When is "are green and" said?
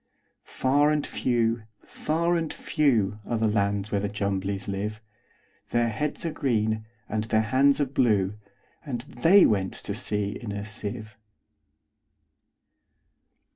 6.25-7.25